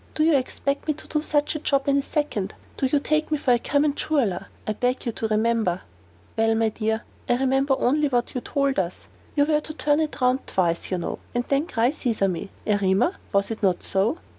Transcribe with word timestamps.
Do 0.15 0.23
you 0.23 0.35
expect 0.35 0.87
me 0.87 0.95
to 0.95 1.07
do 1.07 1.21
such 1.21 1.53
a 1.55 1.59
job 1.59 1.87
in 1.87 1.97
one 1.97 2.01
second? 2.01 2.55
Do 2.75 2.87
you 2.87 2.97
take 2.97 3.29
me 3.29 3.37
for 3.37 3.51
a 3.51 3.59
common 3.59 3.93
jeweler? 3.93 4.47
I 4.65 4.73
beg 4.73 5.05
you 5.05 5.11
to 5.11 5.27
remember" 5.27 5.81
"Well, 6.35 6.55
my 6.55 6.69
dear, 6.69 7.03
I 7.29 7.35
remember 7.35 7.75
only 7.77 8.07
what 8.07 8.33
you 8.33 8.41
told 8.41 8.79
us. 8.79 9.07
You 9.35 9.45
were 9.45 9.61
to 9.61 9.73
turn 9.75 9.99
it 9.99 10.19
round 10.19 10.47
twice, 10.47 10.89
you 10.89 10.97
know, 10.97 11.19
and 11.35 11.43
then 11.47 11.67
cry 11.67 11.91
Sesame. 11.91 12.49
Erema, 12.65 13.17
was 13.31 13.51
it 13.51 13.61
not 13.61 13.83
so?" 13.83 14.17